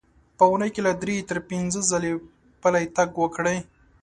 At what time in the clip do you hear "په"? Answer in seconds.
0.37-0.43